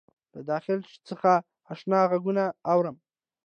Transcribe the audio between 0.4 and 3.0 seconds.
داخل څخه آشنا غــــــــــږونه اورم